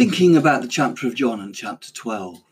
Thinking 0.00 0.34
about 0.34 0.62
the 0.62 0.66
chapter 0.66 1.06
of 1.06 1.14
John 1.14 1.40
and 1.40 1.54
chapter 1.54 1.92
12, 1.92 2.42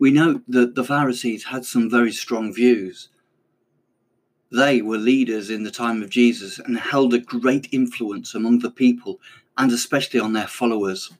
we 0.00 0.10
note 0.10 0.42
that 0.48 0.74
the 0.74 0.82
Pharisees 0.82 1.44
had 1.44 1.64
some 1.64 1.88
very 1.88 2.10
strong 2.10 2.52
views. 2.52 3.08
They 4.50 4.82
were 4.82 4.98
leaders 4.98 5.48
in 5.48 5.62
the 5.62 5.70
time 5.70 6.02
of 6.02 6.10
Jesus 6.10 6.58
and 6.58 6.76
held 6.76 7.14
a 7.14 7.20
great 7.20 7.68
influence 7.70 8.34
among 8.34 8.58
the 8.58 8.70
people 8.72 9.20
and 9.56 9.70
especially 9.70 10.18
on 10.18 10.32
their 10.32 10.48
followers. 10.48 11.12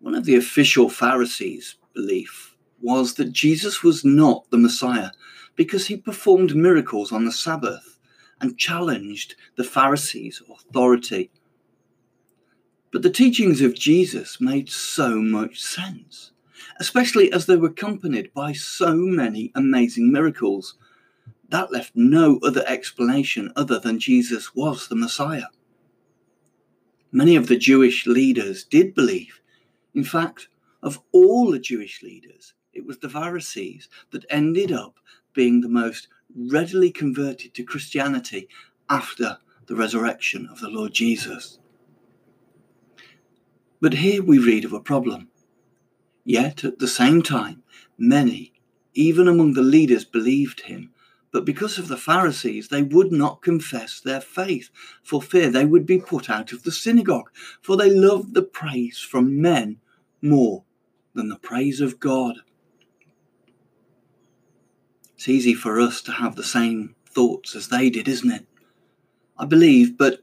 One 0.00 0.14
of 0.14 0.26
the 0.26 0.36
official 0.36 0.90
Pharisees' 0.90 1.76
belief 1.94 2.54
was 2.82 3.14
that 3.14 3.32
Jesus 3.32 3.82
was 3.82 4.04
not 4.04 4.50
the 4.50 4.58
Messiah 4.58 5.12
because 5.54 5.86
he 5.86 5.96
performed 5.96 6.54
miracles 6.54 7.10
on 7.10 7.24
the 7.24 7.32
Sabbath 7.32 7.98
and 8.42 8.58
challenged 8.58 9.34
the 9.56 9.64
Pharisees' 9.64 10.42
authority. 10.46 11.30
But 12.96 13.02
the 13.02 13.10
teachings 13.10 13.60
of 13.60 13.74
Jesus 13.74 14.40
made 14.40 14.70
so 14.70 15.20
much 15.20 15.60
sense, 15.60 16.32
especially 16.80 17.30
as 17.30 17.44
they 17.44 17.56
were 17.56 17.68
accompanied 17.68 18.32
by 18.32 18.54
so 18.54 18.94
many 18.96 19.52
amazing 19.54 20.10
miracles. 20.10 20.76
That 21.50 21.70
left 21.70 21.92
no 21.94 22.40
other 22.42 22.64
explanation 22.66 23.52
other 23.54 23.78
than 23.78 24.00
Jesus 24.00 24.54
was 24.54 24.88
the 24.88 24.96
Messiah. 24.96 25.48
Many 27.12 27.36
of 27.36 27.48
the 27.48 27.58
Jewish 27.58 28.06
leaders 28.06 28.64
did 28.64 28.94
believe. 28.94 29.42
In 29.94 30.02
fact, 30.02 30.48
of 30.82 30.98
all 31.12 31.50
the 31.50 31.58
Jewish 31.58 32.02
leaders, 32.02 32.54
it 32.72 32.86
was 32.86 32.96
the 32.96 33.10
Pharisees 33.10 33.90
that 34.10 34.24
ended 34.30 34.72
up 34.72 34.94
being 35.34 35.60
the 35.60 35.68
most 35.68 36.08
readily 36.34 36.90
converted 36.90 37.52
to 37.52 37.62
Christianity 37.62 38.48
after 38.88 39.36
the 39.66 39.76
resurrection 39.76 40.48
of 40.50 40.60
the 40.60 40.70
Lord 40.70 40.94
Jesus. 40.94 41.58
But 43.80 43.94
here 43.94 44.22
we 44.22 44.38
read 44.38 44.64
of 44.64 44.72
a 44.72 44.80
problem. 44.80 45.28
Yet 46.24 46.64
at 46.64 46.78
the 46.78 46.88
same 46.88 47.22
time, 47.22 47.62
many, 47.98 48.52
even 48.94 49.28
among 49.28 49.52
the 49.52 49.62
leaders, 49.62 50.04
believed 50.04 50.62
him. 50.62 50.92
But 51.30 51.44
because 51.44 51.78
of 51.78 51.88
the 51.88 51.96
Pharisees, 51.96 52.68
they 52.68 52.82
would 52.82 53.12
not 53.12 53.42
confess 53.42 54.00
their 54.00 54.20
faith 54.20 54.70
for 55.02 55.20
fear 55.20 55.50
they 55.50 55.66
would 55.66 55.84
be 55.84 55.98
put 55.98 56.30
out 56.30 56.52
of 56.52 56.62
the 56.62 56.72
synagogue, 56.72 57.30
for 57.60 57.76
they 57.76 57.90
loved 57.90 58.34
the 58.34 58.42
praise 58.42 58.98
from 58.98 59.40
men 59.40 59.78
more 60.22 60.64
than 61.14 61.28
the 61.28 61.38
praise 61.38 61.80
of 61.80 62.00
God. 62.00 62.36
It's 65.14 65.28
easy 65.28 65.54
for 65.54 65.80
us 65.80 66.02
to 66.02 66.12
have 66.12 66.36
the 66.36 66.44
same 66.44 66.94
thoughts 67.08 67.54
as 67.54 67.68
they 67.68 67.90
did, 67.90 68.08
isn't 68.08 68.30
it? 68.30 68.46
I 69.38 69.44
believe, 69.44 69.98
but 69.98 70.22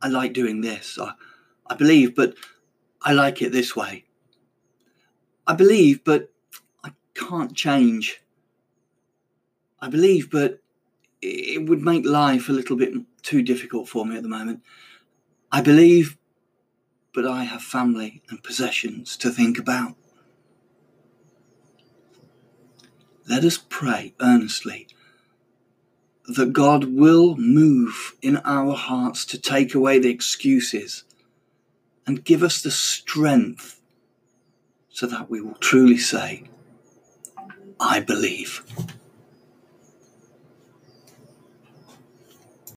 I 0.00 0.08
like 0.08 0.32
doing 0.32 0.60
this. 0.60 0.98
I, 1.00 1.12
I 1.66 1.74
believe, 1.74 2.14
but 2.14 2.34
I 3.04 3.12
like 3.12 3.42
it 3.42 3.52
this 3.52 3.74
way. 3.74 4.04
I 5.46 5.54
believe, 5.54 6.04
but 6.04 6.30
I 6.84 6.92
can't 7.14 7.54
change. 7.54 8.20
I 9.80 9.88
believe, 9.88 10.30
but 10.30 10.60
it 11.20 11.68
would 11.68 11.82
make 11.82 12.06
life 12.06 12.48
a 12.48 12.52
little 12.52 12.76
bit 12.76 12.94
too 13.22 13.42
difficult 13.42 13.88
for 13.88 14.06
me 14.06 14.16
at 14.16 14.22
the 14.22 14.28
moment. 14.28 14.62
I 15.50 15.60
believe, 15.60 16.16
but 17.12 17.26
I 17.26 17.44
have 17.44 17.62
family 17.62 18.22
and 18.28 18.42
possessions 18.42 19.16
to 19.18 19.30
think 19.30 19.58
about. 19.58 19.96
let 23.28 23.44
us 23.44 23.58
pray 23.68 24.14
earnestly 24.20 24.86
that 26.26 26.52
God 26.52 26.84
will 26.84 27.36
move 27.36 28.14
in 28.22 28.36
our 28.38 28.74
hearts 28.74 29.24
to 29.26 29.40
take 29.40 29.74
away 29.74 29.98
the 29.98 30.10
excuses 30.10 31.04
and 32.06 32.24
give 32.24 32.42
us 32.42 32.62
the 32.62 32.70
strength 32.70 33.80
so 34.88 35.06
that 35.06 35.30
we 35.30 35.40
will 35.40 35.54
truly 35.54 35.96
say, 35.96 36.44
I 37.80 38.00
believe. 38.00 38.62